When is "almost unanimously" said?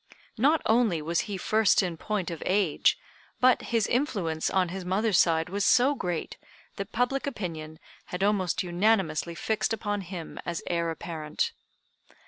8.23-9.35